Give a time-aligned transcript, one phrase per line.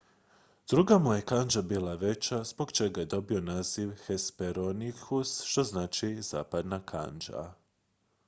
[0.69, 6.79] "druga mu je kandža bila veća zbog čega je dobio naziv hesperonychus što znači "zapadna
[6.85, 7.53] kandža"".